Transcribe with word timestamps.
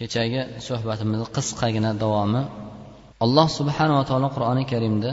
kechagi 0.00 0.40
suhbatimizni 0.66 1.26
qisqagina 1.36 1.90
davomi 2.02 2.42
alloh 3.24 3.46
subhanava 3.58 4.02
taolo 4.08 4.28
qur'oni 4.36 4.64
karimda 4.72 5.10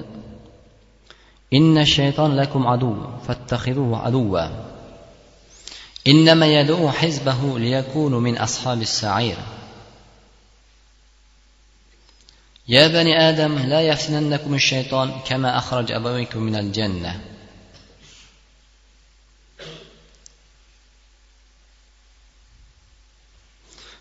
inna 1.58 1.84
shayton 1.96 2.32
lakum 2.40 2.64
adu 2.76 2.92
fattaxiduhu 3.26 3.94
aduva 4.08 4.46
إنما 6.08 6.48
يدعو 6.48 6.92
حزبه 6.92 7.60
ليكونوا 7.60 8.22
من 8.28 8.38
أصحاب 8.38 8.82
السعير 8.82 9.38
يا 12.68 12.88
بني 12.88 13.30
آدم 13.30 13.54
لا 13.60 13.82
يفتننكم 13.82 14.54
الشيطان 14.54 15.12
كما 15.28 15.58
أخرج 15.58 15.92
أبويكم 15.92 16.40
من 16.44 16.56
الجنة 16.56 17.22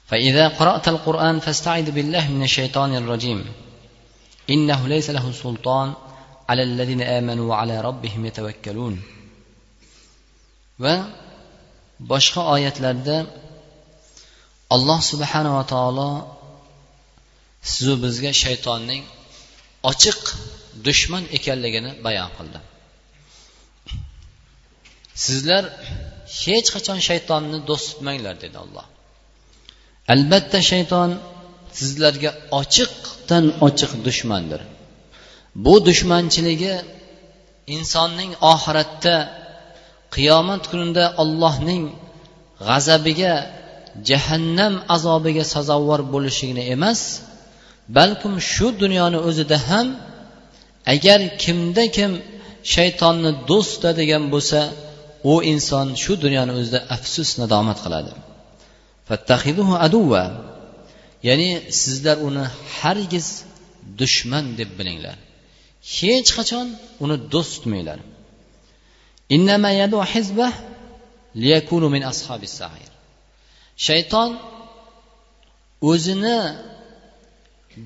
فإذا 0.10 0.48
قرأت 0.48 0.88
القرآن 0.88 1.40
فاستعذ 1.40 1.92
بالله 1.92 2.32
من 2.32 2.44
الشيطان 2.44 2.96
الرجيم 2.96 3.46
إنه 4.50 4.88
ليس 4.88 5.10
له 5.10 5.32
سلطان 5.32 5.94
على 6.50 6.64
الذين 6.64 7.02
آمنوا 7.02 7.50
وعلى 7.50 7.82
ربهم 7.82 8.26
يتوكلون 8.26 9.02
وبشخ 10.80 12.38
آيات 12.38 12.82
لرده 12.82 13.26
alloh 14.76 15.00
subhanava 15.12 15.64
taolo 15.74 16.10
sizu 17.72 17.94
bizga 18.04 18.32
shaytonning 18.44 19.04
ochiq 19.92 20.20
dushman 20.86 21.24
ekanligini 21.38 21.92
bayon 22.06 22.30
qildi 22.38 22.60
sizlar 25.26 25.64
hech 26.42 26.68
qachon 26.76 27.00
shaytonni 27.10 27.58
do'st 27.70 27.86
tutmanglar 27.92 28.36
dedi 28.44 28.58
olloh 28.66 28.86
albatta 30.13 30.59
shayton 30.71 31.11
sizlarga 31.79 32.31
ochiqdan 32.61 33.45
ochiq 33.67 33.93
dushmandir. 34.07 34.61
Bu 35.65 35.75
dushmanchiligi 35.89 36.75
insonning 37.77 38.33
oxiratda 38.53 39.17
qiyomat 40.15 40.63
kunida 40.71 41.05
ollohning 41.23 41.85
g'azabiga 42.69 43.35
jahannam 44.09 44.75
azobiga 44.97 45.45
sazovor 45.55 46.01
bo'lishligini 46.15 46.65
emas 46.75 47.01
balkim 47.97 48.35
shu 48.53 48.67
dunyoni 48.83 49.19
o'zida 49.29 49.57
ham 49.69 49.87
agar 50.95 51.21
kimda 51.43 51.85
kim 51.97 52.13
shaytonni 52.75 53.31
do'st 53.49 53.71
tutadigan 53.75 54.25
bo'lsa 54.35 54.61
u 55.33 55.35
inson 55.53 55.87
shu 56.03 56.13
dunyoni 56.25 56.53
o'zida 56.59 56.81
afsus 56.97 57.31
nadomat 57.41 57.79
qiladi. 57.85 58.13
Aduva 59.87 60.25
ya'ni 61.29 61.51
sizlar 61.81 62.17
uni 62.29 62.45
hargiz 62.79 63.29
dushman 64.01 64.45
deb 64.59 64.71
bilinglar. 64.79 65.17
Hech 65.97 66.29
qachon 66.39 66.67
uni 67.05 67.17
do'st 67.33 67.53
tutmanglar. 67.55 67.99
Shayton 73.87 74.31
o'zini 75.91 76.39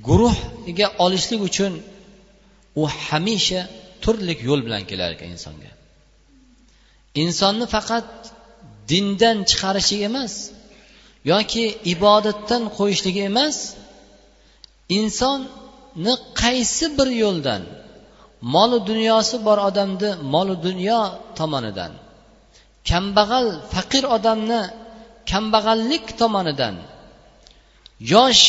guruhiga 0.06 0.86
olishlik 1.04 1.40
uchun 1.48 1.72
u 2.80 2.82
hamisha 3.04 3.60
turli 4.02 4.34
yo'l 4.48 4.60
bilan 4.66 4.82
kelar 4.90 5.10
ekan 5.16 5.28
insonga. 5.36 5.70
Insonni 7.22 7.66
faqat 7.74 8.08
dindan 8.90 9.38
chiqarishlik 9.50 10.02
emas 10.10 10.34
yoki 11.24 11.64
ibodatdan 11.94 12.62
qo'yishligi 12.76 13.22
emas 13.30 13.56
insonni 14.98 16.14
qaysi 16.42 16.86
bir 16.98 17.08
yo'ldan 17.22 17.62
molu 18.54 18.78
dunyosi 18.90 19.36
bor 19.46 19.58
odamni 19.68 20.10
molu 20.34 20.54
dunyo 20.66 21.00
tomonidan 21.38 21.92
kambag'al 22.90 23.46
faqir 23.72 24.04
odamni 24.16 24.60
kambag'allik 25.30 26.04
tomonidan 26.20 26.74
yosh 28.14 28.44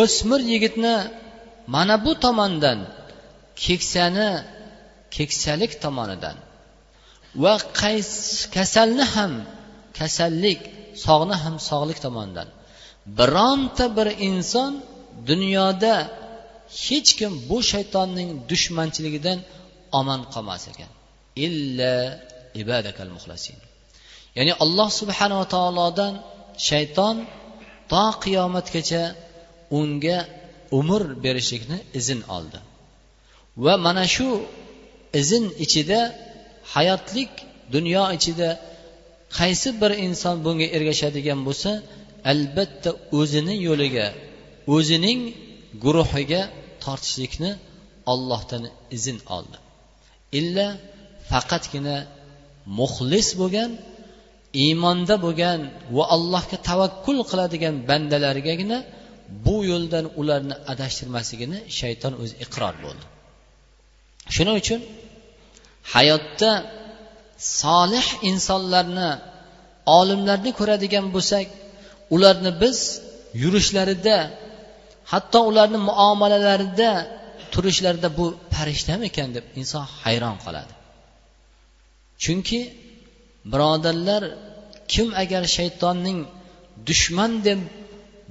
o'smir 0.00 0.40
yigitni 0.52 0.96
mana 1.74 1.96
bu 2.04 2.12
tomondan 2.24 2.78
keksani 3.64 4.30
keksalik 5.16 5.72
tomonidan 5.84 6.36
va 7.42 7.54
qaysi 7.80 8.18
kasalni 8.56 9.04
ham 9.14 9.32
kasallik 9.98 10.60
sog'ni 11.04 11.36
ham 11.42 11.56
sog'lik 11.68 11.98
tomonidan. 12.04 12.48
Bironta 13.18 13.84
bir 13.96 14.08
inson 14.28 14.72
dunyoda 15.30 15.94
hech 16.84 17.10
kim 17.18 17.32
bu 17.48 17.58
shaytonning 17.72 18.30
dushmanchiligidan 18.50 19.38
omon 20.00 20.20
qolmas 20.34 20.62
ekan. 20.72 20.90
Illa 21.46 21.94
ibadakal 22.62 23.10
muxlasin 23.16 23.56
ya'ni 24.36 24.52
alloh 24.64 24.88
subhanava 25.00 25.44
taolodan 25.54 26.14
shayton 26.70 27.16
to 27.92 28.04
qiyomatgacha 28.24 29.02
unga 29.78 30.18
umr 30.78 31.02
berishlikni 31.24 31.78
izn 32.00 32.20
oldi. 32.36 32.58
Va 33.64 33.74
mana 33.86 34.04
shu 34.14 34.28
izn 35.20 35.44
ichida 35.64 36.00
hayotlik 36.74 37.32
dunyo 37.74 38.04
ichida 38.16 38.48
qaysi 39.38 39.68
bir 39.80 39.92
inson 40.06 40.36
bunga 40.46 40.66
ergashadigan 40.76 41.40
bo'lsa 41.48 41.70
albatta 42.32 42.90
o'zini 43.18 43.54
yo'liga 43.68 44.06
o'zining 44.74 45.20
guruhiga 45.84 46.42
tortishlikni 46.84 47.50
ollohdan 48.12 48.62
izn 48.96 49.18
oldi. 49.36 49.56
Illa 50.38 50.66
faqatgina 51.30 51.96
muxlis 52.78 53.28
bo'lgan 53.40 53.70
iymonda 54.64 55.14
bo'lgan 55.26 55.60
va 55.96 56.04
allohga 56.14 56.56
tavakkul 56.68 57.18
qiladigan 57.30 57.74
bandalargagina 57.88 58.78
bu 59.46 59.56
yo'ldan 59.70 60.06
ularni 60.20 60.56
adashtirmasligini 60.72 61.58
shayton 61.78 62.12
o'zi 62.22 62.34
iqror 62.44 62.74
bo'ldi. 62.84 63.04
Shuning 64.34 64.56
uchun 64.62 64.80
hayotda 65.94 66.50
solih 67.38 68.06
insonlarni 68.30 69.10
olimlarni 69.98 70.50
ko'radigan 70.58 71.06
bo'lsak 71.14 71.46
ularni 72.14 72.50
biz 72.62 72.78
yurishlarida 73.42 74.16
hatto 75.12 75.40
ularni 75.50 75.78
muomalalarida 75.90 76.90
turishlarida 77.52 78.08
bu 78.18 78.26
farishtamikan 78.54 79.28
deb 79.36 79.44
inson 79.60 79.84
hayron 80.02 80.36
qoladi. 80.44 80.74
Chunki 82.22 82.60
birodarlar 83.52 84.22
kim 84.92 85.08
agar 85.22 85.42
shaytonning 85.56 86.18
dushman 86.88 87.32
deb 87.46 87.60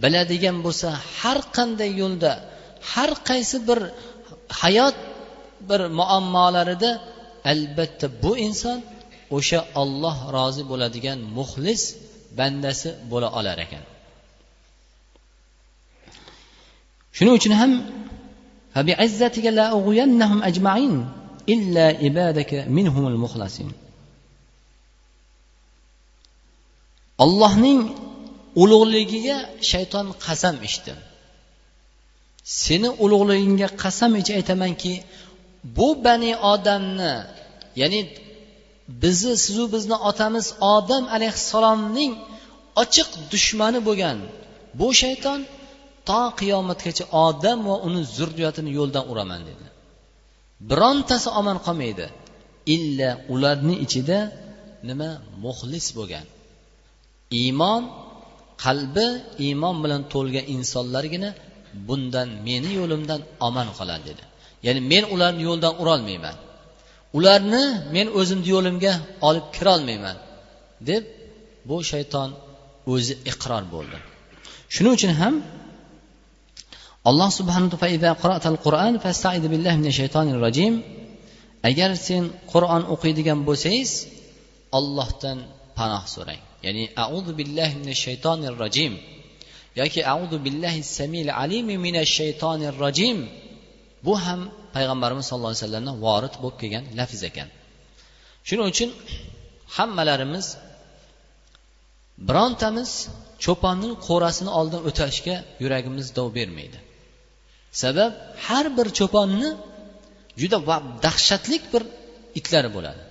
biladigan 0.03 0.57
bo'lsa 0.66 0.89
har 1.19 1.39
qanday 1.57 1.91
yo'lda 2.01 2.31
har 2.91 3.11
qaysi 3.29 3.57
bir 3.67 3.79
hayot 4.61 4.97
bir 5.69 5.81
muammolarida 5.99 6.91
albatta 7.51 8.05
bu 8.23 8.31
inson 8.47 8.77
o'sha 9.38 9.59
olloh 9.81 10.18
rozi 10.36 10.63
bo'ladigan 10.72 11.19
muxlis 11.38 11.81
bandasi 12.38 12.90
bo'la 13.12 13.30
olar 13.40 13.58
ekan. 13.66 13.84
Shuning 17.16 17.35
uchun 17.40 17.53
ham 17.62 17.72
ollohning 27.24 27.80
ulug'ligiga 28.62 29.38
shayton 29.72 30.08
qasam 30.25 30.55
ichdi. 30.67 30.94
Seni 32.64 32.90
ulug'ligingga 33.03 33.67
qasam 33.84 34.11
ichib 34.20 34.35
aytamanki 34.40 34.94
bu 35.78 35.88
bani 36.05 36.32
odamni 36.53 37.14
ya'ni 37.82 37.99
bizni 38.87 39.34
sizu 39.43 39.66
bizni 39.76 39.96
otamiz 40.09 40.46
odam 40.76 41.03
alayhissalomning 41.16 42.14
ochiq 42.82 43.09
dushmani 43.32 43.79
bo'lgan. 43.87 44.17
Bu 44.79 44.87
shayton 45.02 45.40
to 46.09 46.22
qiyomatgacha 46.40 47.05
odam 47.28 47.59
va 47.70 47.76
uni 47.87 48.02
zurriyatini 48.17 48.72
yo'ldan 48.79 49.03
uraman 49.11 49.41
dedi. 49.49 49.66
Birontasi 50.70 51.29
omon 51.40 51.58
qolmaydi. 51.66 52.05
Illa 52.76 53.09
ularni 53.34 53.76
ichida 53.85 54.20
nima? 54.90 55.09
Muxlis 55.46 55.87
bo'lgan. 55.97 56.26
Iymon 57.41 57.84
qalbi 58.64 59.08
iymon 59.46 59.76
bilan 59.84 60.02
to'lgan 60.14 60.46
insonlargina 60.55 61.29
bundan 61.87 62.29
meni 62.47 62.72
yo'limdan 62.79 63.22
omon 63.47 63.67
qoladi 63.78 64.03
dedi. 64.09 64.23
Ya'ni 64.66 64.82
men 64.91 65.03
ularni 65.14 65.43
yo'ldan 65.49 65.73
urolmayman. 65.82 66.35
Ularni 67.17 67.64
men 67.96 68.08
o'zimni 68.20 68.47
yo'limga 68.56 68.94
olib 69.28 69.46
kirolmayman 69.56 70.17
deb 70.90 71.03
bu 71.70 71.78
shayton 71.91 72.29
o'zi 72.94 73.14
iqror 73.32 73.64
bo'ldi. 73.73 73.97
Shuning 74.73 74.94
uchun 74.97 75.14
ham 75.22 75.34
alloh 77.09 77.29
subhanahu 77.40 77.78
agar 81.70 81.91
sen 82.08 82.23
qur'on 82.52 82.84
o'qiydigan 82.94 83.40
bo'lsangiz 83.47 83.91
ollohdan 84.78 85.38
panoh 85.78 86.03
so'rang. 86.16 86.41
Ya'ni 86.66 86.84
audu 87.06 87.32
billahi 87.40 87.73
minash 87.82 88.02
shaytonir 88.08 88.53
rojim 88.64 88.94
yoki 89.82 90.02
audu 90.14 90.38
billahi 90.46 90.79
samil 90.97 91.29
alimi 91.44 91.76
minash 91.85 92.11
shaytonir 92.20 92.73
rojim 92.84 93.18
bu 94.06 94.14
ham 94.26 94.41
payg'ambarimiz 94.75 95.25
sallallohu 95.29 95.51
alayhi 95.51 95.63
vasallamdan 95.63 95.95
vorid 96.05 96.35
bo'lib 96.41 96.57
kelgan 96.61 96.83
lafz 96.99 97.22
ekan. 97.29 97.49
Shuning 98.47 98.67
uchun 98.73 98.89
hammalarimiz 99.75 100.45
birontamiz 102.27 102.91
cho'ponning 103.45 103.93
qo'rasini 104.07 104.51
oldin 104.59 104.81
o'tashga 104.89 105.35
yuragimiz 105.63 106.07
dov 106.17 106.27
bermaydi. 106.37 106.79
Sabab 107.81 108.11
har 108.45 108.66
bir 108.77 108.87
cho'ponni 108.99 109.49
juda 110.41 110.57
dahshatlik 111.05 111.63
bir 111.73 111.83
itlari 112.39 112.69
bo'ladi. 112.75 113.03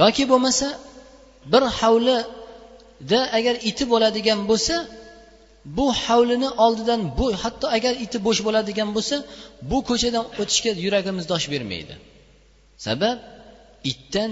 Yoki 0.00 0.24
bo'lmasa 0.32 0.66
bir 1.52 1.62
hovlida 1.78 3.20
agar 3.38 3.54
iti 3.70 3.84
bo'ladigan 3.92 4.40
bo'lsa 4.50 4.74
bu 5.76 5.86
hovlini 6.04 6.50
oldidan 6.64 7.00
bu 7.18 7.26
hatto 7.42 7.66
agar 7.76 7.94
iti 8.04 8.18
bo'sh 8.26 8.40
bo'ladigan 8.46 8.88
bo'lsa 8.96 9.16
bu 9.70 9.78
ko'chadan 9.88 10.24
o'tishga 10.40 10.72
yuragimiz 10.84 11.24
dosh 11.32 11.46
bermaydi. 11.52 11.94
Sabab 12.86 13.18
itdan 13.92 14.30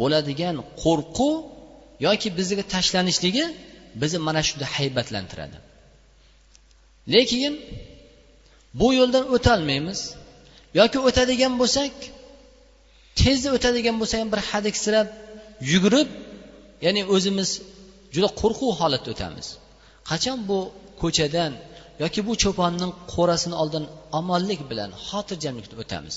bo'ladigan 0.00 0.56
qo'rquv 0.82 1.36
yoki 2.06 2.28
bizga 2.38 2.64
tashlanishligi 2.74 3.44
bizni 4.00 4.18
mana 4.28 4.42
shunda 4.48 4.66
haybatlantiradi. 4.76 5.56
Lekin 7.14 7.54
bu 8.80 8.88
yo'ldan 8.98 9.24
o'tolmaymiz. 9.34 10.00
Yoki 10.80 10.98
o'tadigan 11.08 11.52
bo'lsak 11.60 11.92
tezda 13.20 13.48
o'tadigan 13.56 13.96
bo'lsa 14.00 14.14
ham 14.20 14.28
bir 14.34 14.40
hadiksirab 14.50 15.08
yugurib 15.72 16.08
ya'ni 16.84 17.02
o'zimiz 17.14 17.50
juda 18.14 18.28
qo'rquv 18.40 18.70
holatda 18.80 19.08
o'tamiz. 19.14 19.46
Qachon 20.10 20.38
bu 20.48 20.58
ko'chadan 21.02 21.52
yoki 22.02 22.20
bu 22.28 22.32
cho'ponning 22.42 22.92
qo'rasini 23.14 23.56
oldin 23.62 23.84
omonlik 24.18 24.60
bilan 24.70 24.90
xotirjamlikda 25.06 25.74
o'tamiz? 25.82 26.16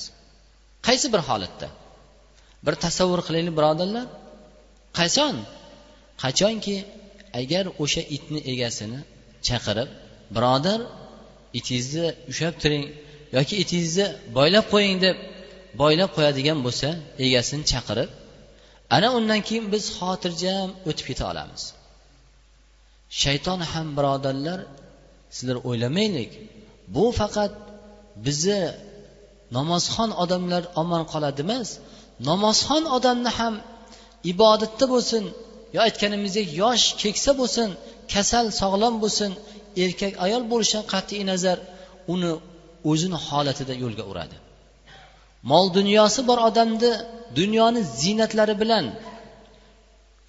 Qaysi 0.87 1.07
bir 1.13 1.21
holatda? 1.29 1.67
Bir 2.65 2.75
tasavvur 2.85 3.21
qilaylik 3.27 3.53
birodarlar. 3.59 4.05
Qachon? 4.99 5.35
Qachonki 6.23 6.75
agar 7.41 7.65
o'sha 7.83 8.01
itni 8.15 8.39
egasini 8.51 8.99
chaqirib 9.47 9.89
birodar 10.35 10.79
itingizni 11.59 12.07
ushlab 12.31 12.55
turing 12.61 12.83
yoki 13.37 13.55
itingizni 13.63 14.07
boylab 14.37 14.65
qo'ying 14.73 14.97
deb 15.05 15.17
boylab 15.81 16.09
qo'yadigan 16.17 16.59
bo'lsa 16.65 16.89
egasini 17.25 17.63
chaqirib 17.71 18.09
ana 18.95 19.07
undan 19.17 19.41
keyin 19.47 19.65
biz 19.73 19.83
xotirjam 19.97 20.69
o'tib 20.89 21.05
keta 21.09 21.23
olamiz. 21.31 21.63
Shayton 23.21 23.61
ham 23.71 23.87
birodarlar 23.97 24.59
sizlar 25.35 25.57
o'ylamaylik 25.69 26.31
bu 26.95 27.05
faqat 27.19 27.53
bizni 28.25 28.61
namozxon 29.57 30.11
odamlar 30.23 30.63
omon 30.81 31.03
qoladi 31.11 31.41
emas 31.45 31.69
namozxon 32.29 32.83
odamni 32.97 33.31
ham 33.39 33.53
ibodatda 34.31 34.85
bo'lsin 34.93 35.23
yo 35.75 35.79
aytganimizdek 35.87 36.47
yosh 36.61 36.85
keksa 37.01 37.31
bo'lsin 37.39 37.69
kasal 38.13 38.45
sog'lom 38.61 38.95
bo'lsin 39.03 39.31
erkak 39.83 40.13
ayol 40.25 40.43
bo'lishidan 40.51 40.85
qat'iy 40.93 41.23
nazar 41.31 41.57
uni 42.13 42.31
o'zini 42.91 43.17
holatida 43.27 43.73
yo'lga 43.83 44.03
uradi. 44.11 44.37
Mol 45.51 45.65
dunyosi 45.77 46.21
bor 46.29 46.39
odamni 46.49 46.91
dunyoni 47.39 47.81
ziynatlari 47.99 48.55
bilan 48.61 48.85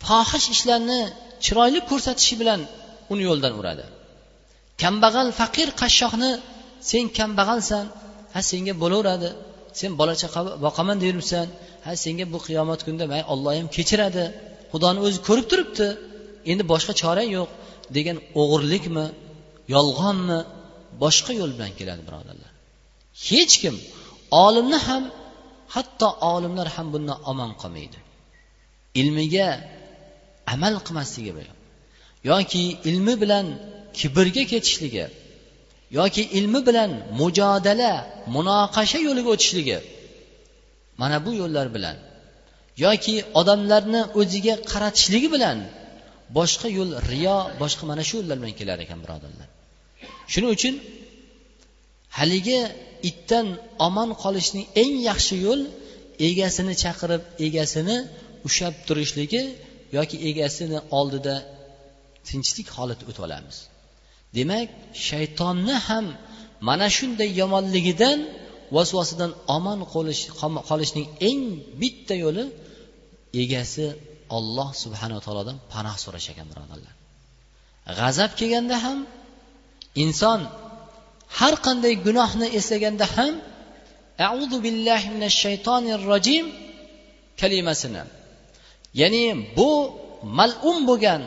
fohish 0.07 0.47
ishlarni 0.55 1.01
chiroyli 1.45 1.81
ko'rsatishi 1.91 2.35
bilan 2.41 2.61
uni 3.13 3.23
yo'ldan 3.29 3.53
uradi. 3.61 3.85
Kambag'al 4.83 5.29
faqir 5.41 5.69
qashshoqni 5.81 6.31
sen 6.91 7.05
kambag'alsan 7.19 7.85
ha 8.35 8.41
senga 8.51 8.75
bo'laveradi 8.83 9.31
sen 9.79 9.91
bola 10.01 10.15
chaqa 10.23 10.41
boqaman 10.67 10.97
deb 11.01 11.07
yuribsan 11.11 11.47
ha 11.87 11.93
senga 12.05 12.25
bu 12.33 12.39
qiyomat 12.47 12.81
kunida 12.87 13.05
may 13.13 13.23
olloh 13.33 13.53
ham 13.59 13.69
kechiradi 13.77 14.25
xudoni 14.73 15.01
o'zi 15.07 15.19
ko'rib 15.29 15.47
turibdi 15.53 15.87
endi 16.51 16.63
boshqa 16.73 16.93
chorang 17.03 17.29
yo'q 17.37 17.51
degan 17.97 18.17
o'g'irlikmi 18.41 19.07
yolg'onmi 19.75 20.39
boshqa 21.03 21.33
yo'l 21.41 21.51
bilan 21.57 21.73
keladi 21.79 22.03
birodarlar. 22.09 22.51
Hech 23.29 23.55
kim 23.63 23.75
olimni 24.45 24.79
ham 24.89 25.03
hatto 25.75 26.09
olimlar 26.35 26.69
ham 26.77 26.87
bundan 26.95 27.19
omon 27.31 27.51
qolmaydi. 27.63 27.99
Ilmiga 29.01 29.49
amal 30.53 30.75
qilmasligi 30.87 31.33
yoki 32.31 32.63
ilmi 32.91 33.15
bilan 33.23 33.47
kibrga 33.99 34.43
ketishligi 34.53 35.07
yoki 35.99 36.23
ilmi 36.39 36.61
bilan 36.69 36.91
mujodala 37.21 37.93
munoqasha 38.35 38.99
yo'liga 39.07 39.31
o'tishligi 39.35 39.79
mana 41.01 41.17
bu 41.25 41.31
yo'llar 41.41 41.67
bilan 41.77 41.97
yoki 42.85 43.15
odamlarni 43.41 44.03
o'ziga 44.21 44.55
qaratishligi 44.73 45.29
bilan 45.35 45.59
boshqa 46.39 46.69
yo'l 46.79 46.91
riyo 47.13 47.39
boshqa 47.63 47.85
mana 47.91 48.03
shu 48.09 48.15
yo'llar 48.21 48.37
bilan 48.41 48.55
kelar 48.61 48.79
ekan 48.85 48.99
birodarlar. 49.05 49.49
Shuning 50.33 50.51
uchun 50.57 50.75
haligi 52.19 52.59
itdan 53.11 53.47
omon 53.87 54.11
qolishning 54.23 54.67
eng 54.83 54.95
yaxshi 55.11 55.35
yo'l 55.47 55.61
egasini 56.29 56.75
chaqirib 56.83 57.23
egasini 57.47 57.97
ushlab 58.47 58.75
turishligi 58.87 59.43
yoki 59.97 60.17
egasini 60.31 60.79
oldida 60.99 61.35
tinchlik 62.29 62.69
holati 62.77 63.03
o'tib 63.11 63.25
olamiz. 63.29 63.57
Demak 64.37 64.69
shaytonni 65.09 65.77
ham 65.89 66.07
mana 66.69 66.87
shunday 66.97 67.31
yomonligidan 67.41 68.19
vasvasidan 68.77 69.31
omon 69.57 69.81
qolishning 70.71 71.07
eng 71.29 71.43
bitta 71.81 72.15
yo'li 72.25 72.45
egasi 73.43 73.87
olloh 74.37 74.69
subhanava 74.83 75.21
taolodan 75.27 75.57
panoh 75.73 75.97
so'rash 76.05 76.29
ekan 76.33 76.47
birodarlar. 76.51 76.95
G'azab 77.99 78.31
kelganda 78.41 78.77
ham 78.85 78.99
inson 80.05 80.41
har 81.39 81.55
qanday 81.67 81.95
gunohni 82.07 82.47
eslaganda 82.59 83.07
ham 83.17 83.35
audu 84.31 84.57
billahi 84.67 85.07
minash 85.15 85.37
shaytonir 85.45 86.01
rojim 86.11 86.47
kalimasini 87.41 88.03
ya'ni 89.01 89.25
bu 89.57 89.71
malum 90.39 90.79
bo'lgan 90.91 91.23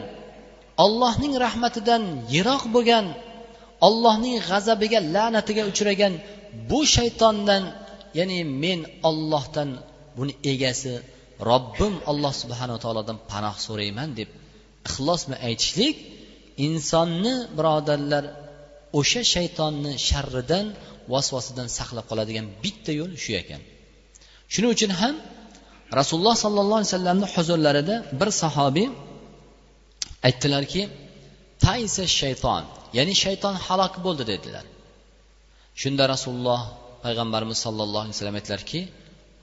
ollohning 0.85 1.33
rahmatidan 1.45 2.03
yiroq 2.33 2.63
bo'lgan 2.75 3.05
ollohning 3.87 4.35
g'azabiga 4.49 4.99
la'natiga 5.15 5.63
uchragan 5.71 6.13
bu 6.69 6.79
shaytondan 6.95 7.63
ya'ni 8.19 8.39
men 8.63 8.79
ollohdan 9.09 9.69
buni 10.17 10.33
egasi 10.53 10.93
robbim 11.51 11.93
alloh 12.11 12.33
subhanava 12.41 12.79
taolodan 12.85 13.17
panoh 13.31 13.55
so'rayman 13.67 14.09
deb 14.19 14.29
ixlos 14.87 15.21
bilan 15.25 15.39
aytishlik 15.49 15.95
insonni 16.65 17.35
birodarlar 17.57 18.23
o'sha 18.99 19.21
shaytonni 19.33 19.91
sharridan 20.07 20.65
vasvasidan 21.13 21.67
saqlab 21.77 22.05
qoladigan 22.11 22.45
bitta 22.63 22.91
yo'l 22.99 23.11
shu 23.23 23.31
ekan. 23.41 23.61
Shuning 24.53 24.71
uchun 24.75 24.91
ham 25.01 25.15
rasululloh 25.99 26.35
sollallohu 26.45 26.79
alayhi 26.79 26.91
vasallamni 26.91 27.27
huzurlarida 27.35 27.95
bir 28.19 28.29
sahobiy 28.41 28.87
aytdilarki 30.27 30.81
taysa 31.65 32.03
shayton 32.19 32.63
ya'ni 32.97 33.13
shayton 33.23 33.55
halok 33.65 33.93
bo'ldi 34.05 34.23
dedilar. 34.31 34.65
Shunda 35.81 36.03
rasululloh 36.13 36.61
payg'ambarimiz 37.03 37.57
sollallohu 37.65 38.03
alayhi 38.03 38.15
vasallam 38.15 38.37
aytdilarki 38.39 38.79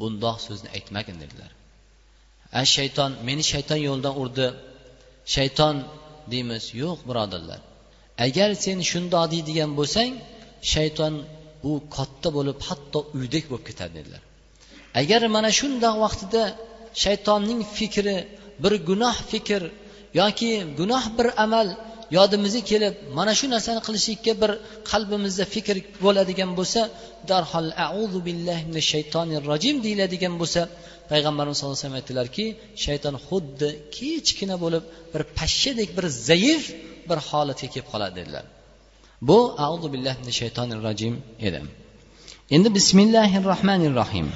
bundoq 0.01 0.37
so'zni 0.47 0.69
aytmagin 0.77 1.17
dedilar. 1.23 1.51
A 2.61 2.63
shayton 2.77 3.11
meni 3.29 3.43
shayton 3.53 3.81
yo'ldan 3.89 4.15
urdi. 4.23 4.47
Shayton 5.35 5.77
deymiz 6.33 6.65
yo'q 6.83 6.99
birodarlar. 7.09 7.61
Agar 8.27 8.51
sen 8.65 8.79
shundoq 8.91 9.25
deydigan 9.33 9.71
bo'lsang 9.79 10.13
shayton 10.73 11.15
bu 11.65 11.73
katta 11.97 12.29
bo'lib 12.37 12.59
hatto 12.69 12.99
uydek 13.19 13.45
bo'lib 13.51 13.65
ketadi 13.71 13.93
dedilar. 13.99 14.23
Agar 15.01 15.23
mana 15.37 15.51
shundoq 15.59 15.95
vaqtida 16.05 16.43
shaytonning 17.03 17.61
fikri 17.79 18.17
bir 18.63 18.73
gunoh 18.89 19.17
fikr 19.33 19.63
yoki 20.21 20.51
gunoh 20.79 21.05
bir 21.17 21.29
amal 21.45 21.69
yodimizga 22.19 22.63
kelib 22.71 22.95
mana 23.19 23.33
shu 23.39 23.47
narsani 23.55 23.81
qilishlikka 23.87 24.33
bir 24.43 24.51
qalbimizda 24.91 25.45
fikr 25.55 25.77
bo'ladigan 26.05 26.51
bo'lsa 26.59 26.81
darhol 27.31 27.69
auzu 27.89 28.19
billahi 28.29 28.63
minash 28.71 28.89
shaytonir 28.95 29.43
rojim 29.51 29.77
deyiladigan 29.87 30.35
bo'lsa 30.41 30.61
payg'ambarimiz 31.11 31.57
sallallohu 31.59 31.77
alayhi 31.77 31.87
vasallam 31.87 32.01
aytdilarki 32.03 32.45
shayton 32.85 33.15
xuddi 33.29 33.69
kichkina 33.97 34.57
bo'lib 34.65 34.85
bir 35.13 35.23
pashshadek 35.39 35.89
bir 35.97 36.07
zaif 36.29 36.63
bir 37.09 37.19
holatga 37.29 37.67
kelib 37.73 37.89
qoladi 37.93 38.15
dedilar. 38.21 38.45
Bu 39.29 39.39
auzu 39.67 39.89
billahi 39.95 40.19
min 40.27 40.33
shaytonir 40.41 40.79
rojim 40.89 41.15
edi. 41.49 41.61
Endi 42.57 42.69
bismillahi 42.79 43.37
rohmanir 43.51 43.93
rohim 44.01 44.27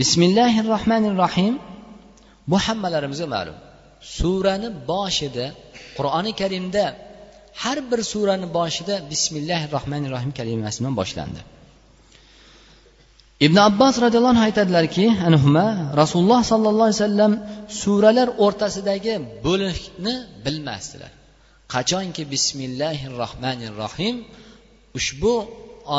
bismillahi 0.00 0.60
rohmanir 0.72 1.14
rohim 1.24 1.54
bu 2.50 2.56
hammalarimizga 2.66 3.26
ma'lum. 3.34 3.56
Surani 4.18 4.68
boshida 4.90 5.46
qur'oni 5.96 6.32
karimda 6.40 6.84
har 7.62 7.78
bir 7.90 8.00
surani 8.12 8.46
boshida 8.58 8.94
bismillahi 9.10 9.66
rohmanir 9.76 10.10
rohim 10.16 10.32
kalimasi 10.38 10.76
bilan 10.80 10.94
boshlandi. 11.00 11.40
Ibn 13.46 13.56
abbos 13.68 13.94
roziyallohu 14.04 14.34
anhu 14.34 14.44
aytadilarki 14.48 15.06
anhuma 15.28 15.66
rasululloh 16.00 16.40
sollallohu 16.52 16.88
alayhi 16.88 17.00
vasallam 17.02 17.32
suralar 17.82 18.28
o'rtasidagi 18.44 19.14
bo'liqni 19.46 20.14
bilmasdilar. 20.44 21.12
Qachonki 21.74 22.22
bismillahi 22.34 23.04
rohmanir 23.22 23.72
rohim 23.82 24.16
ushbu 24.98 25.34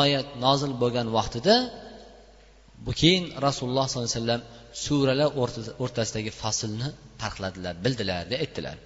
oyat 0.02 0.28
nozil 0.44 0.72
bo'lgan 0.82 1.06
vaqtida 1.16 1.56
bu 2.85 2.91
keyin 3.01 3.23
rasululloh 3.45 3.85
sollallohu 3.87 4.09
alayhi 4.09 4.19
vasallam 4.21 4.41
suralar 4.85 5.29
o'rtasidagi 5.83 6.31
faslni 6.41 6.87
farqladilar 7.21 7.73
bildilar 7.83 8.21
deb 8.31 8.39
aytdilar 8.45 8.77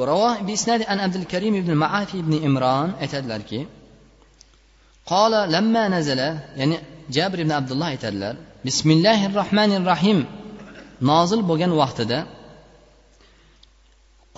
ورواه 0.00 0.36
بإسناد 0.46 0.80
عن 0.90 0.98
عبد 1.00 1.16
الكريم 1.22 1.54
بن 1.64 1.70
المعافي 1.70 2.18
بن 2.22 2.34
إمران 2.48 2.88
aytadilarki 3.04 3.60
قال 5.06 5.52
لما 5.52 5.88
نزل 5.88 6.20
ya'ni 6.60 6.76
jabr 7.16 7.38
ibn 7.44 7.52
abdulloh 7.60 7.88
aytadilar 7.94 8.34
bismillahi 8.66 9.24
rohmanir 9.40 9.82
rohim 9.92 10.18
nozil 11.10 11.40
bo'lgan 11.50 11.72
vaqtida 11.82 12.18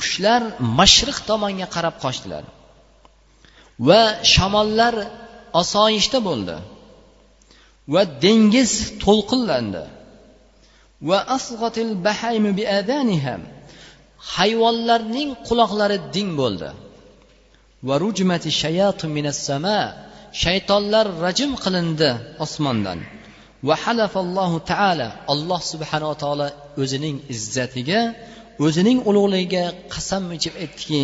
qushlar 0.00 0.42
mashriq 0.78 1.18
tomonga 1.28 1.66
qarab 1.74 1.94
qochdilar 2.04 2.44
Va 3.87 4.01
shamollar 4.33 4.95
osoyishta 5.61 6.19
bo'ldi 6.27 6.55
va 7.93 8.01
dengiz 8.25 8.71
to'lqinlandi 9.03 9.83
va 11.09 11.17
asg'atil 11.37 11.91
bahaymi 12.05 12.51
biadaniham 12.59 13.41
hayvonlarning 14.35 15.29
quloqlari 15.47 15.97
ding 16.15 16.29
bo'ldi 16.41 16.69
va 17.87 17.95
rujmati 18.03 18.49
shayatu 18.61 19.05
minas 19.15 19.39
sama 19.49 19.79
shaytonlar 20.43 21.05
rajm 21.25 21.51
qilindi 21.63 22.09
osmondan 22.45 22.99
va 23.67 23.75
halafallohu 23.83 24.57
taala 24.71 25.07
alloh 25.33 25.61
subhanava 25.71 26.15
taolo 26.23 26.47
o'zining 26.81 27.17
izzatiga 27.33 28.01
o'zining 28.65 28.99
ulug'ligiga 29.09 29.65
qasam 29.93 30.23
ichib 30.37 30.53
aytdiki 30.63 31.01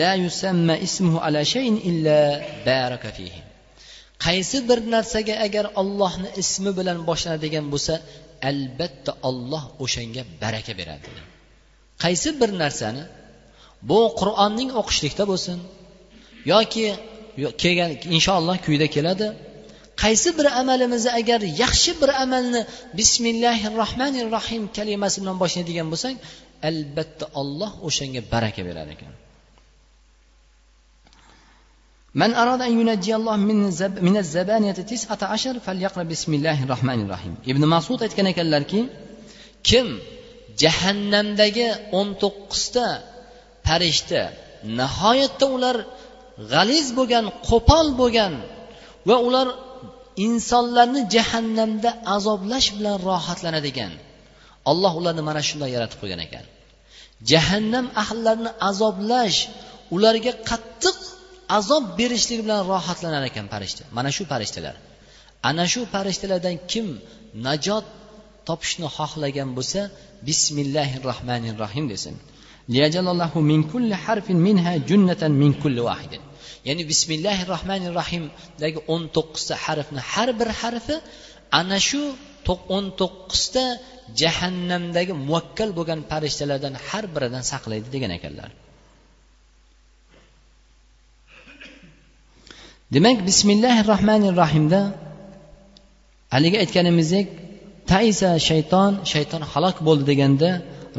la 0.00 0.12
yusamma 0.24 0.74
ismuhu 0.86 1.18
ala 1.26 1.40
shayin 1.52 1.76
illa 1.90 2.18
baraka 2.68 3.10
fihi 3.16 3.40
qaysi 4.26 4.58
bir 4.68 4.78
narsaga 4.94 5.34
agar 5.46 5.64
ollohni 5.80 6.28
ismi 6.42 6.70
bilan 6.78 6.98
boshlanadigan 7.08 7.66
bo'lsa 7.72 7.94
albatta 8.50 9.12
olloh 9.28 9.64
o'shanga 9.84 10.22
baraka 10.42 10.72
beradi 10.80 11.08
qaysi 12.04 12.28
bir 12.40 12.50
narsani 12.62 13.02
bu 13.90 14.00
qur'onning 14.20 14.70
o'qishlikda 14.80 15.24
bo'lsin 15.32 15.58
yoki 16.52 16.84
kelgan 17.62 17.90
inshaalloh 18.16 18.56
quyida 18.66 18.86
keladi 18.96 19.26
qaysi 20.02 20.28
bir 20.38 20.46
amalimizni 20.60 21.10
agar 21.20 21.40
yaxshi 21.62 21.92
bir 22.00 22.10
amalni 22.24 22.60
bismillahi 22.98 23.66
rohmanir 23.80 24.26
rohim 24.36 24.62
kalimasi 24.76 25.16
bilan 25.22 25.36
boshlaydigan 25.42 25.86
bo'lsak 25.92 26.14
albatta 26.68 27.24
olloh 27.40 27.72
o'shanga 27.88 28.20
baraka 28.32 28.62
berar 28.68 28.88
ekan 28.94 29.12
من 32.21 32.33
أراد 32.33 32.61
أن 32.61 32.73
ينجي 32.79 33.15
الله 33.15 33.35
من 33.49 33.71
زب 33.79 33.95
من 34.07 34.15
الزبانية 34.23 34.71
تسعة 34.91 35.21
عشر 35.33 35.55
فليقرأ 35.65 36.03
بسم 36.03 36.31
الله 36.33 36.57
الرحمن 36.63 36.99
الرحيم 37.05 37.35
ابن 37.51 37.63
مسعود 37.73 37.99
aytgan 38.05 38.27
ekanlarki 38.33 38.79
kim 39.69 39.87
jahannamdagi 40.61 41.67
o'n 41.99 42.07
to'qqizta 42.23 42.87
farishta 43.67 44.21
nihoyatda 44.79 45.45
ular 45.55 45.77
g'aliz 46.53 46.87
bo'lgan 46.97 47.25
qo'pol 47.49 47.87
bo'lgan 48.01 48.33
va 49.09 49.17
ular 49.27 49.47
insonlarni 50.27 51.01
jahannamda 51.15 51.89
azoblash 52.15 52.67
bilan 52.77 52.95
rohatlanadigan 53.09 53.91
alloh 54.71 54.93
ularni 54.99 55.23
mana 55.29 55.41
shunday 55.49 55.69
yaratib 55.75 55.97
qo'ygan 56.01 56.21
ekan 56.27 56.45
jahannam 57.31 57.85
ahllarini 58.03 58.51
azoblash 58.69 59.37
ularga 59.95 60.33
qattiq 60.49 60.99
azob 61.58 61.84
berishlik 61.98 62.40
bilan 62.44 62.60
rohatlanar 62.72 63.22
ekan 63.30 63.46
farishta. 63.52 63.82
Mana 63.96 64.10
shu 64.16 64.22
farishtalar. 64.32 64.76
Ana 65.48 65.64
shu 65.72 65.80
farishtalardan 65.94 66.56
kim 66.72 66.86
najot 67.46 67.86
topishni 68.48 68.88
xohlagan 68.96 69.48
bo'lsa 69.58 69.80
bismillahi 70.28 70.96
rohmanir 71.08 71.54
rohim 71.64 71.84
desin 71.92 72.14
min 73.50 73.60
kulli 73.72 73.96
harfin 74.04 74.38
minha 74.46 74.72
junnatan 74.90 75.32
min 75.42 75.52
kulli 75.62 75.82
wahidin 75.88 76.22
ya'ni 76.68 76.82
bismillahi 76.90 77.42
rohmanir 77.52 77.92
rohimdagi 78.00 78.78
o'n 78.94 79.02
to'qqizta 79.16 79.54
harfni 79.64 80.00
har 80.12 80.28
bir 80.40 80.48
harfi 80.60 80.96
ana 81.60 81.78
shu 81.88 82.02
o'n 82.76 82.86
to'qqizta 83.00 83.64
jahannamdagi 84.22 85.12
muvakkal 85.28 85.70
bo'lgan 85.78 86.00
farishtalardan 86.10 86.74
har 86.88 87.04
biridan 87.14 87.42
saqlaydi 87.52 87.88
degan 87.94 88.12
ekanlar. 88.18 88.50
Demak 92.94 93.18
bismillahi 93.28 93.82
rohmanir 93.92 94.34
rohimda 94.42 94.80
haligi 96.34 96.56
aytganimizdek 96.64 97.26
taisa 97.92 98.30
shayton 98.48 98.92
shayton 99.12 99.42
halok 99.52 99.76
bo'ldi 99.86 100.04
deganda 100.10 100.48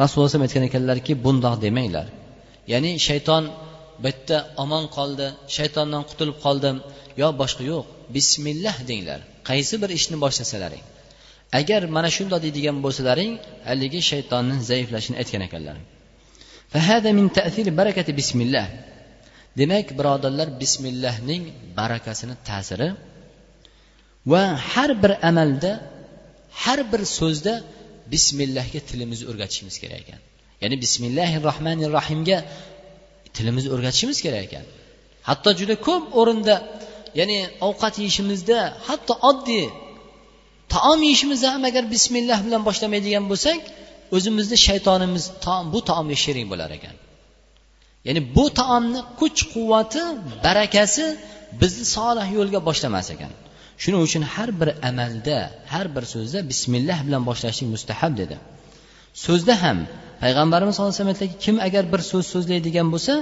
rasululloh 0.02 0.30
alayhi 0.30 0.46
aytgan 0.48 0.64
ekanlarki 0.70 1.14
bundoq 1.26 1.56
demanglar. 1.66 2.08
Ya'ni 2.72 2.92
shayton 3.08 3.44
bu 4.04 4.08
yerda 4.12 4.38
omon 4.64 4.84
qoldi 4.98 5.28
shaytondan 5.58 6.04
qutulib 6.10 6.38
qoldim 6.46 6.76
yo 7.22 7.28
boshqa 7.42 7.64
yo'q 7.72 7.86
bismillah 8.16 8.76
denglar. 8.90 9.20
Qaysi 9.50 9.76
bir 9.82 9.90
ishni 10.00 10.18
boshlasalaring. 10.24 10.84
Agar 11.60 11.82
mana 11.96 12.10
shundoq 12.18 12.40
deydigan 12.46 12.78
bo'lsalaring 12.86 13.32
haligi 13.70 14.02
shaytonni 14.12 14.56
zaiflashini 14.70 15.16
aytgan 15.22 15.42
ekanlar. 15.48 15.78
Demak 19.60 19.88
birodarlar 20.00 20.48
bismillahning 20.62 21.44
barakasini 21.80 22.36
ta'siri 22.50 22.90
va 24.32 24.44
har 24.72 24.92
bir 25.04 25.12
amalda 25.30 25.72
har 26.64 26.80
bir 26.92 27.02
so'zda 27.20 27.54
bismillahga 28.14 28.80
tilimizni 28.90 29.26
o'rgatishimiz 29.32 29.76
kerak 29.84 30.00
ekan. 30.04 30.22
Ya'ni 30.62 30.76
bismillahi 30.84 31.38
rohmanir 31.48 31.90
rohimga 31.98 32.38
tilimizni 33.36 33.70
o'rgatishimiz 33.76 34.18
kerak 34.26 34.44
ekan. 34.48 34.66
Hatto 35.30 35.50
juda 35.60 35.76
ko'p 35.88 36.04
o'rinda 36.20 36.56
ya'ni 37.20 37.40
ovqat 37.68 37.94
yeyishimizda 38.02 38.58
hatto 38.88 39.14
oddiy 39.30 39.66
taom 40.74 41.00
yeyishimizda 41.08 41.48
ham 41.56 41.64
agar 41.70 41.84
bismillah 41.96 42.40
bilan 42.46 42.62
boshlamaydigan 42.70 43.26
bo'lsak 43.32 43.60
o'zimizni 44.16 44.58
shaytonimiz 44.68 45.24
bu 45.74 45.80
taomga 45.90 46.18
sherik 46.24 46.46
bo'lar 46.52 46.70
ekan. 46.78 46.96
Ya'ni 48.08 48.22
bu 48.36 48.46
taomni 48.60 49.02
kuch 49.20 49.40
quvvati 49.54 50.02
barakasi 50.46 51.06
bizni 51.62 51.86
solih 51.96 52.28
yo'lga 52.38 52.60
boshlamas 52.70 53.08
ekan. 53.16 53.32
Shuning 53.82 54.02
uchun 54.08 54.24
har 54.34 54.50
bir 54.60 54.70
amalda 54.90 55.38
har 55.74 55.88
bir 55.96 56.04
so'zda 56.14 56.40
bismillah 56.52 57.00
bilan 57.08 57.24
boshlashlik 57.30 57.68
mustahab 57.76 58.14
dedi. 58.22 58.36
So'zda 59.26 59.54
ham 59.64 59.78
payg'ambarimiz 60.24 60.74
sallallohu 60.76 60.96
alayhi 60.96 61.16
vasallam 61.16 61.42
kim 61.46 61.56
agar 61.68 61.84
bir 61.94 62.02
so'z 62.12 62.26
so'zlaydigan 62.34 62.88
bo'lsa 62.94 63.14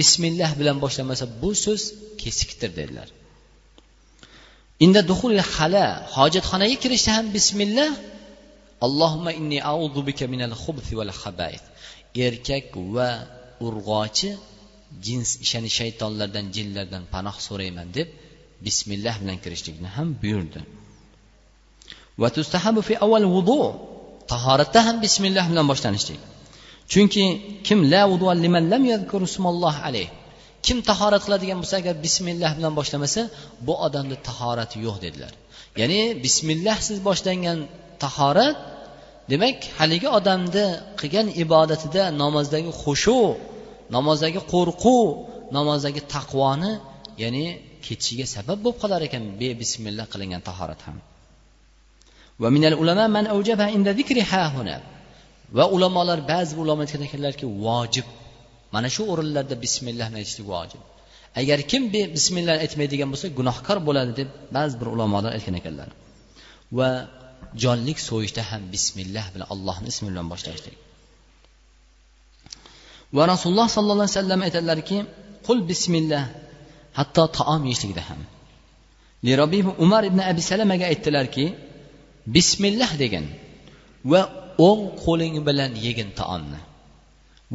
bismillah 0.00 0.50
bilan 0.60 0.76
boshlamasa 0.84 1.24
bu 1.42 1.50
so'z 1.64 1.82
kesikdir 2.22 2.70
dedilar. 2.78 3.08
Inda 4.84 5.00
duhul 5.10 5.38
hala 5.54 5.86
hojatxonaga 6.16 6.76
kirishda 6.82 7.10
ham 7.16 7.26
bismillah 7.36 7.90
allohumma 8.86 9.30
inni 9.40 9.58
audu 9.72 10.00
bika 10.08 10.24
minal 10.32 10.54
xubsi 10.62 10.92
val 10.98 11.10
erkak 12.26 12.72
va 12.94 13.10
urg'ochi 13.66 14.30
jins 15.06 15.30
ya'ni 15.50 15.70
shaytonlardan 15.78 16.46
jinlardan 16.56 17.02
panoh 17.14 17.36
so'rayman 17.46 17.88
deb 17.96 18.08
bismillah 18.66 19.14
bilan 19.22 19.38
kirishlikni 19.44 19.88
ham 19.96 20.08
buyurdi. 20.22 20.60
Va 22.20 22.28
tustahabu 22.36 22.80
fi 22.88 22.94
avval 23.04 23.26
vudu 23.34 23.60
tahoratda 24.32 24.80
ham 24.86 24.96
bismillah 25.04 25.44
bilan 25.50 25.66
boshlanishlik. 25.72 26.20
Chunki 26.92 27.24
kim 27.66 27.78
la 27.92 28.02
liman 28.44 28.64
lam 28.72 28.82
alayh 29.88 30.08
kim 30.66 30.78
tahorat 30.90 31.22
qiladigan 31.26 31.58
bo'lsa 31.62 31.76
agar 31.82 31.94
bismillah 32.06 32.50
bilan 32.58 32.72
boshlamasa 32.78 33.22
bu 33.66 33.74
odamda 33.86 34.16
tahorati 34.28 34.76
yo'q 34.86 34.96
dedilar. 35.04 35.32
Ya'ni 35.80 36.00
bismillahsiz 36.24 36.98
boshlangan 37.08 37.58
tahorat 38.04 38.56
demak 39.32 39.58
haligi 39.78 40.08
odamni 40.18 40.66
qilgan 41.00 41.26
ibodatida 41.44 42.02
namozdagi 42.22 42.70
xushu 42.82 43.18
namozdagi 43.96 44.40
qo'rquv 44.52 45.06
namozdagi 45.56 46.00
taqvoni 46.14 46.72
ya'ni 47.22 47.44
ketishiga 47.86 48.26
sabab 48.34 48.58
bo'lib 48.64 48.78
qolar 48.82 49.00
ekan 49.08 49.22
be 49.40 49.48
bismillah 49.62 50.06
qilingan 50.12 50.42
tahorat 50.48 50.80
ham. 50.86 50.96
Va 55.56 55.64
ulamolar 55.74 56.18
ba'zi 56.32 56.52
ulamo 56.62 56.80
aytgan 56.84 57.02
ekanlarki 57.08 57.46
vojib. 57.66 58.06
Mana 58.74 58.88
shu 58.94 59.02
o'rinlarda 59.12 59.54
bismillahni 59.64 60.16
aytishlik 60.20 60.46
vojib. 60.54 60.82
Agar 61.40 61.58
kim 61.70 61.82
bismillah 62.16 62.54
aytmaydigan 62.64 63.08
bo'lsa 63.12 63.26
gunohkor 63.38 63.78
bo'ladi 63.88 64.12
deb 64.20 64.28
ba'zi 64.56 64.74
bir 64.80 64.88
ulamolar 64.94 65.30
aytgan 65.36 65.56
ekanlar. 65.60 65.88
Va 66.78 66.90
jonlik 67.62 67.98
so'yishda 68.08 68.42
ham 68.50 68.62
bismillah 68.74 69.26
bilan 69.34 69.46
allohni 69.54 69.88
ismi 69.92 70.06
bilan 70.12 70.26
boshlashlik. 70.32 70.76
Va 73.16 73.22
rasululloh 73.32 73.68
sollallohu 73.76 74.06
alayhi 74.06 74.18
vasallam 74.18 74.40
aytadilarki 74.46 74.98
qul 75.46 75.58
bismillah. 75.70 76.24
Hatto 76.98 77.24
taom 77.38 77.62
yeyishlikda 77.68 78.02
ham. 78.08 78.20
Umar 79.84 80.02
ibn 80.10 80.18
abi 80.30 80.42
salamaga 80.50 80.84
aytdilarki 80.92 81.44
bismillah 82.34 82.90
degin 83.02 83.26
va 84.12 84.20
o'ng 84.68 84.82
qo'ling 85.04 85.34
bilan 85.48 85.72
yegin 85.86 86.08
taomni. 86.20 86.60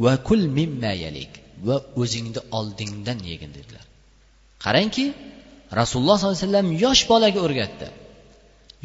Va 0.04 0.12
kul 0.28 0.42
mimma 0.58 0.92
yalik 1.04 1.32
va 1.66 1.76
o'zingni 2.00 2.40
oldingdan 2.58 3.18
yegin 3.30 3.50
dedilar. 3.56 3.84
Qarangki 4.64 5.06
rasululloh 5.80 6.16
sollallohu 6.18 6.38
alayhi 6.38 6.48
vasallam 6.48 6.68
yosh 6.84 7.02
bolaga 7.10 7.40
o'rgatdi. 7.46 7.88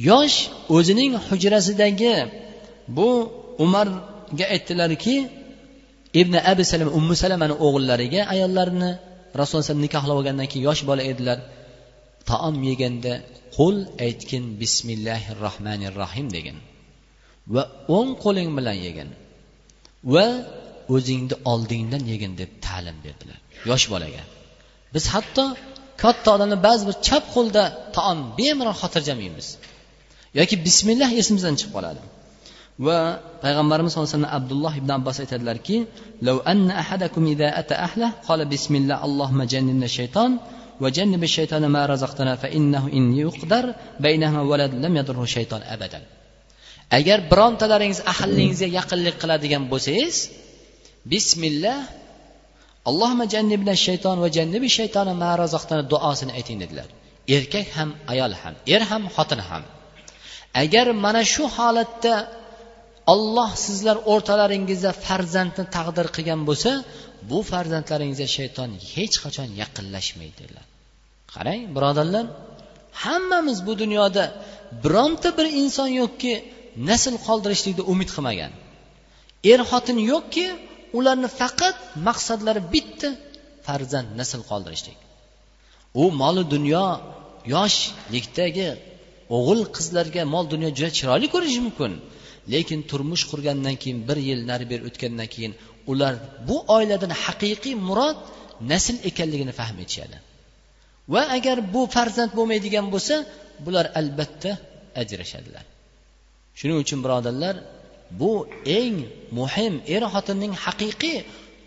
Yosh 0.09 0.37
o'zining 0.75 1.13
hujrasidagi 1.27 2.15
bu 2.97 3.09
umarga 3.65 4.45
aytdilarki 4.55 5.15
ibn 6.19 6.33
abi 6.51 6.63
salam 6.73 6.89
ummu 6.99 7.15
salamani 7.23 7.55
o'g'illariga 7.65 8.21
ayollarini 8.33 8.91
rasululloh 9.39 9.81
nikohlab 9.85 10.15
olgandan 10.19 10.47
keyin 10.51 10.63
yosh 10.69 10.81
bola 10.89 11.03
edilar. 11.11 11.39
Taom 12.29 12.55
yeganda 12.69 13.13
qo'l 13.57 13.77
aytgin 14.05 14.43
bismillahi 14.61 15.29
rohmanir 15.43 15.93
rohim 16.01 16.27
degin. 16.35 16.57
Va 17.53 17.63
o'ng 17.97 18.11
qo'ling 18.23 18.49
bilan 18.57 18.77
yegin. 18.87 19.09
Va 20.13 20.27
o'zingni 20.95 21.35
oldingdan 21.51 22.03
yegin 22.11 22.31
deb 22.41 22.51
ta'lim 22.65 22.97
berdilar 23.05 23.39
yosh 23.69 23.85
bolaga. 23.93 24.23
Biz 24.93 25.03
hatto 25.13 25.45
katta 26.03 26.29
odamlar 26.35 26.59
ba'zi 26.67 26.83
bir 26.89 26.95
chap 27.07 27.23
qo'lda 27.35 27.63
taom 27.95 28.19
bemalol 28.39 28.77
xotirjam 28.81 29.19
yeymiz. 29.25 29.47
Yoki 30.39 30.55
bismillah 30.67 31.09
esimizdan 31.21 31.55
chiqib 31.59 31.73
qoladi. 31.77 32.01
va 32.86 32.98
payg'ambarimiz 33.44 33.90
sallallohu 33.92 34.08
alayhi 34.10 34.18
vasallam 34.20 34.36
abdulloh 34.40 34.72
ibn 34.80 34.90
abbos 34.98 35.16
aytadilarki 35.24 35.76
لو 36.22 36.38
أن 36.38 36.70
أحدكم 36.70 37.26
إذا 37.26 37.58
أتى 37.58 37.74
أهله 37.74 38.10
قال 38.28 38.44
بسم 38.44 38.74
الله 38.74 39.04
اللهم 39.04 39.42
جنبنا 39.42 39.84
الشيطان 39.84 40.30
وجنب 40.80 41.22
الشيطان 41.24 41.66
ما 41.66 41.86
رزقتنا 41.86 42.36
فإنه 42.36 42.84
إن 42.98 43.04
يقدر 43.16 43.74
بينهما 44.00 44.42
ولد 44.42 44.72
لم 44.74 44.96
يضره 44.96 45.22
الشيطان 45.22 45.62
أبدا 45.62 46.00
agar 46.98 47.18
birontalaringiz 47.30 48.00
ahllingizga 48.12 48.68
yaqinlik 48.78 49.16
qiladigan 49.22 49.62
bo'lsangiz 49.72 50.16
bismillah 51.12 51.78
allohma 52.90 53.24
jannibna 53.34 53.74
shayton 53.86 54.16
va 54.24 54.28
jannibi 54.36 54.68
shaytoni 54.78 55.12
ma 55.22 55.30
razaqtana 55.42 55.82
duosini 55.92 56.32
ayting 56.38 56.58
dedilar 56.62 56.88
erkak 57.36 57.66
ham 57.76 57.90
ayol 58.12 58.32
ham 58.42 58.54
er 58.74 58.82
ham 58.90 59.02
xotin 59.16 59.40
ham 59.48 59.62
agar 60.62 60.86
mana 61.04 61.22
shu 61.34 61.44
holatda 61.56 62.14
olloh 63.13 63.51
sizlar 63.65 63.97
o'rtalaringizda 64.13 64.91
farzandni 65.05 65.63
taqdir 65.75 66.07
qilgan 66.15 66.41
bo'lsa 66.49 66.71
bu 67.29 67.39
farzandlaringizga 67.51 68.27
shayton 68.37 68.69
hech 68.93 69.15
qachon 69.23 69.49
yaqinlashmaydi 69.61 70.35
dedilar 70.41 70.65
qarang 71.33 71.61
birodarlar 71.75 72.25
hammamiz 73.03 73.57
bu 73.67 73.73
dunyoda 73.83 74.23
bironta 74.83 75.29
bir 75.37 75.47
inson 75.61 75.89
yo'qki 76.01 76.33
nasl 76.89 77.15
qoldirishlikni 77.27 77.83
umid 77.93 78.09
qilmagan. 78.15 78.51
Er 79.51 79.61
xotin 79.71 79.97
yo'qki 80.11 80.45
ularni 80.97 81.29
faqat 81.39 81.75
maqsadlari 82.07 82.61
bitta 82.73 83.09
farzand 83.67 84.07
nasl 84.19 84.41
qoldirishlik. 84.49 84.97
U 86.01 86.03
moli 86.21 86.43
dunyo 86.53 86.85
yoshlikdagi 87.55 88.69
o'g'il 89.37 89.61
qizlarga 89.75 90.21
mol 90.33 90.45
dunyo 90.53 90.69
juda 90.77 90.91
chiroyli 90.97 91.27
ko'rinishi 91.33 91.61
mumkin. 91.67 91.91
Lekin 92.53 92.79
turmush 92.89 93.23
qurgandan 93.31 93.75
keyin 93.81 93.99
bir 94.07 94.17
yil 94.27 94.39
nari 94.49 94.65
beri 94.71 94.83
o'tgandan 94.89 95.27
keyin 95.33 95.53
ular 95.91 96.13
bu 96.47 96.57
oiladan 96.75 97.11
haqiqiy 97.23 97.75
murod 97.87 98.17
nasl 98.71 98.95
ekanligini 99.09 99.53
fahm 99.59 99.77
etishadi. 99.83 100.17
Va 101.13 101.21
agar 101.37 101.57
bu 101.73 101.81
farzand 101.95 102.31
bo'lmaydigan 102.37 102.85
bo'lsa 102.93 103.15
bular 103.65 103.85
albatta 103.99 104.51
ajrashadilar. 105.01 105.65
Shuning 106.59 106.77
uchun 106.83 106.99
birodarlar 107.05 107.55
bu 108.21 108.31
eng 108.79 108.97
muhim 109.37 109.73
er 109.95 110.03
xotinning 110.13 110.53
haqiqiy 110.65 111.17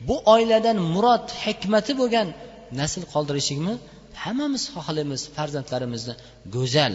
bu 0.08 0.16
oiladan 0.34 0.78
murod 0.94 1.26
hikmati 1.44 1.92
bo'lgan 2.00 2.28
nasl 2.80 3.02
qoldirishlikni 3.12 3.74
hammamiz 4.22 4.64
xohlaymiz 4.74 5.22
farzandlarimizni 5.37 6.14
go'zal 6.56 6.94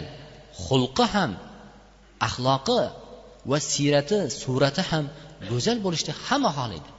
xulqi 0.65 1.06
ham 1.13 1.32
axloqi 2.28 2.82
va 3.52 3.58
siyrati 3.71 4.17
surati 4.41 4.84
ham 4.89 5.06
go'zal 5.49 5.78
bo'lishni 5.86 6.13
hamma 6.25 6.52
xohlaydi. 6.58 6.89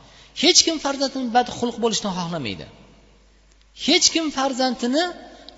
Hech 0.43 0.61
kim 0.67 0.77
farzandini 0.85 1.29
badxulq 1.37 1.77
bo'lishni 1.85 2.11
xohlamaydi. 2.19 2.67
Hech 3.87 4.07
kim 4.15 4.27
farzandini 4.39 5.05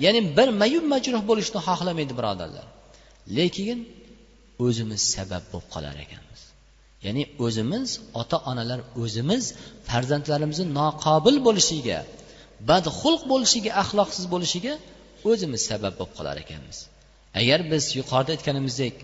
ya'ni 0.04 0.20
bir 0.36 0.48
mayub 0.62 0.84
majruh 0.94 1.22
bo'lishni 1.30 1.60
xohlamaydi 1.68 2.12
birodarlar. 2.18 2.66
Lekin 3.36 3.78
o'zimiz 4.66 5.00
sabab 5.14 5.44
bo'lib 5.52 5.68
qolar 5.74 5.96
ekanmiz. 6.04 6.40
Ya'ni 7.06 7.22
o'zimiz 7.46 7.88
ota 8.20 8.38
onalar 8.50 8.80
o'zimiz 9.02 9.44
farzandlarimizni 9.88 10.66
noqobil 10.80 11.36
bo'lishiga 11.46 11.98
badxulq 12.70 13.22
bo'lishiga 13.32 13.70
axloqsiz 13.82 14.24
bo'lishiga 14.34 14.74
o'zimiz 15.30 15.60
sabab 15.70 15.94
bo'lib 15.98 16.12
qolar 16.18 16.36
ekanmiz. 16.44 16.78
Agar 17.40 17.60
biz 17.72 17.84
yuqorida 17.98 18.30
aytganimizdek 18.36 18.94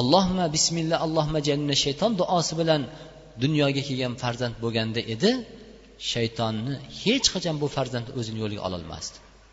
allohma 0.00 0.44
bismillah 0.56 0.98
allohma 1.06 1.38
janna 1.48 1.74
shayton 1.84 2.12
duosi 2.20 2.52
bilan 2.60 2.82
dunyoga 3.42 3.82
kelgan 3.88 4.14
farzand 4.22 4.54
bo'lganda 4.64 5.00
edi 5.14 5.30
shaytonni 6.12 6.74
hech 7.02 7.26
qachon 7.34 7.56
bu 7.62 7.66
farzand 7.76 8.06
o'zini 8.18 8.38
yo'liga 8.44 8.62
ololmasdi. 8.68 9.16